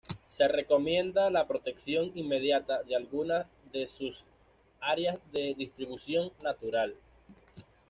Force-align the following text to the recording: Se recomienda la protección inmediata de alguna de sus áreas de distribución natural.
Se 0.29 0.47
recomienda 0.47 1.29
la 1.29 1.45
protección 1.47 2.11
inmediata 2.15 2.81
de 2.81 2.95
alguna 2.95 3.45
de 3.71 3.85
sus 3.85 4.23
áreas 4.81 5.19
de 5.31 5.53
distribución 5.55 6.31
natural. 6.43 6.95